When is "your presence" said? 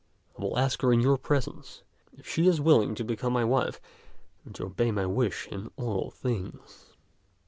0.99-1.83